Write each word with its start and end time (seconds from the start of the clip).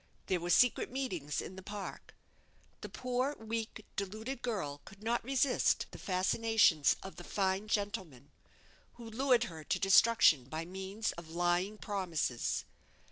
There 0.25 0.39
were 0.39 0.49
secret 0.49 0.89
meetings 0.89 1.41
in 1.41 1.57
the 1.57 1.61
park. 1.61 2.15
The 2.81 2.89
poor, 2.89 3.35
weak, 3.35 3.85
deluded 3.95 4.41
girl 4.41 4.81
could 4.83 5.03
not 5.03 5.23
resist 5.23 5.85
the 5.91 5.99
fascinations 5.99 6.95
of 7.03 7.17
the 7.17 7.23
fine 7.23 7.67
gentleman 7.67 8.31
who 8.93 9.07
lured 9.07 9.43
her 9.43 9.63
to 9.65 9.77
destruction 9.79 10.45
by 10.45 10.65
means 10.65 11.11
of 11.11 11.29
lying 11.29 11.77
promises. 11.77 12.65